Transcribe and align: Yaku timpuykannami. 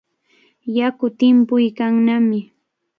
Yaku 0.77 1.05
timpuykannami. 1.17 2.39